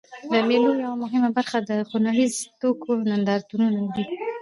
[0.31, 4.05] د مېلو یوه مهمه برخه د خوړنیزو توکو نندارتونونه دي.